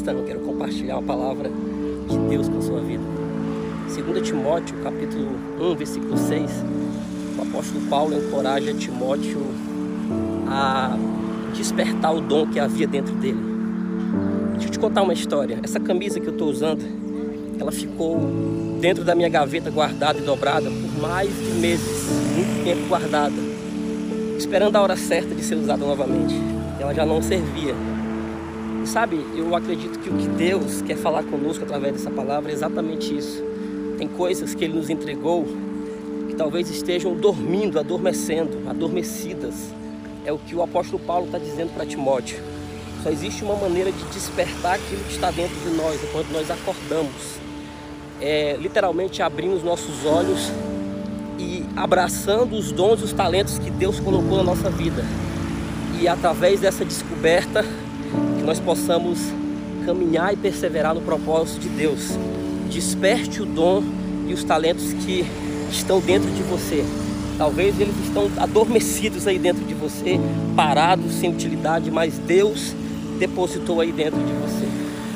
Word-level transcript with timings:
cristão, 0.00 0.14
eu 0.14 0.24
quero 0.24 0.40
compartilhar 0.40 0.96
uma 0.98 1.02
palavra 1.02 1.50
de 2.08 2.16
Deus 2.28 2.48
com 2.48 2.58
a 2.58 2.62
sua 2.62 2.80
vida. 2.80 3.02
2 3.94 4.26
Timóteo, 4.26 4.76
capítulo 4.82 5.28
1, 5.60 5.74
versículo 5.74 6.16
6, 6.16 6.50
o 7.38 7.42
apóstolo 7.42 7.86
Paulo 7.90 8.16
encoraja 8.16 8.72
Timóteo 8.72 9.40
a 10.48 10.96
despertar 11.54 12.14
o 12.14 12.20
dom 12.20 12.46
que 12.46 12.58
havia 12.58 12.86
dentro 12.86 13.14
dele. 13.16 13.38
Deixa 14.52 14.68
eu 14.68 14.70
te 14.70 14.78
contar 14.78 15.02
uma 15.02 15.12
história. 15.12 15.58
Essa 15.62 15.78
camisa 15.78 16.18
que 16.18 16.26
eu 16.26 16.32
estou 16.32 16.48
usando, 16.48 16.82
ela 17.58 17.72
ficou 17.72 18.18
dentro 18.80 19.04
da 19.04 19.14
minha 19.14 19.28
gaveta 19.28 19.70
guardada 19.70 20.18
e 20.18 20.22
dobrada 20.22 20.70
por 20.70 21.02
mais 21.02 21.28
de 21.28 21.60
meses, 21.60 22.08
muito 22.34 22.64
tempo 22.64 22.88
guardada, 22.88 23.34
esperando 24.38 24.76
a 24.76 24.80
hora 24.80 24.96
certa 24.96 25.34
de 25.34 25.42
ser 25.42 25.56
usada 25.56 25.84
novamente. 25.84 26.34
Ela 26.80 26.94
já 26.94 27.04
não 27.04 27.20
servia. 27.20 27.74
Sabe, 28.86 29.24
eu 29.36 29.54
acredito 29.54 29.98
que 29.98 30.08
o 30.08 30.16
que 30.16 30.26
Deus 30.28 30.82
quer 30.82 30.96
falar 30.96 31.22
conosco 31.22 31.64
através 31.64 31.92
dessa 31.92 32.10
palavra 32.10 32.50
é 32.50 32.54
exatamente 32.54 33.16
isso. 33.16 33.42
Tem 33.98 34.08
coisas 34.08 34.54
que 34.54 34.64
Ele 34.64 34.74
nos 34.74 34.90
entregou 34.90 35.46
que 36.28 36.34
talvez 36.34 36.68
estejam 36.70 37.14
dormindo, 37.14 37.78
adormecendo, 37.78 38.58
adormecidas. 38.68 39.54
É 40.24 40.32
o 40.32 40.38
que 40.38 40.54
o 40.54 40.62
apóstolo 40.62 40.98
Paulo 40.98 41.26
está 41.26 41.38
dizendo 41.38 41.72
para 41.74 41.86
Timóteo. 41.86 42.38
Só 43.02 43.10
existe 43.10 43.44
uma 43.44 43.54
maneira 43.54 43.92
de 43.92 44.02
despertar 44.04 44.74
aquilo 44.74 45.02
que 45.04 45.12
está 45.12 45.30
dentro 45.30 45.56
de 45.60 45.76
nós 45.76 46.02
enquanto 46.02 46.30
nós 46.32 46.50
acordamos. 46.50 47.38
É 48.20 48.56
literalmente 48.58 49.22
abrir 49.22 49.48
os 49.48 49.62
nossos 49.62 50.04
olhos 50.04 50.50
e 51.38 51.64
abraçando 51.76 52.56
os 52.56 52.72
dons 52.72 53.00
e 53.00 53.04
os 53.04 53.12
talentos 53.12 53.58
que 53.58 53.70
Deus 53.70 54.00
colocou 54.00 54.38
na 54.38 54.44
nossa 54.44 54.68
vida. 54.68 55.04
E 56.00 56.08
através 56.08 56.60
dessa 56.60 56.84
descoberta, 56.84 57.64
nós 58.50 58.58
possamos 58.58 59.20
caminhar 59.86 60.34
e 60.34 60.36
perseverar 60.36 60.92
no 60.92 61.00
propósito 61.00 61.60
de 61.60 61.68
Deus. 61.68 62.18
Desperte 62.68 63.40
o 63.40 63.46
dom 63.46 63.80
e 64.26 64.34
os 64.34 64.42
talentos 64.42 64.92
que 64.92 65.24
estão 65.70 66.00
dentro 66.00 66.28
de 66.32 66.42
você. 66.42 66.84
Talvez 67.38 67.78
eles 67.78 67.94
estão 68.04 68.28
adormecidos 68.38 69.28
aí 69.28 69.38
dentro 69.38 69.64
de 69.64 69.72
você, 69.72 70.18
parados, 70.56 71.12
sem 71.12 71.30
utilidade, 71.30 71.92
mas 71.92 72.18
Deus 72.18 72.74
depositou 73.20 73.80
aí 73.80 73.92
dentro 73.92 74.18
de 74.18 74.32
você. 74.32 74.66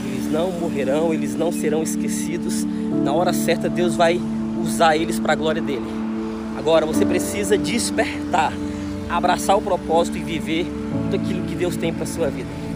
Eles 0.06 0.30
não 0.30 0.52
morrerão, 0.52 1.12
eles 1.12 1.34
não 1.34 1.50
serão 1.50 1.82
esquecidos. 1.82 2.64
Na 3.02 3.12
hora 3.12 3.32
certa, 3.32 3.68
Deus 3.68 3.96
vai 3.96 4.20
usar 4.62 4.96
eles 4.96 5.18
para 5.18 5.32
a 5.32 5.36
glória 5.36 5.60
dele. 5.60 5.86
Agora 6.56 6.86
você 6.86 7.05
precisa 7.05 7.58
despertar, 7.58 8.52
abraçar 9.10 9.58
o 9.58 9.60
propósito 9.60 10.18
e 10.18 10.22
viver 10.22 10.66
tudo 11.10 11.16
aquilo 11.20 11.44
que 11.48 11.56
Deus 11.56 11.74
tem 11.74 11.92
para 11.92 12.06
sua 12.06 12.28
vida. 12.30 12.73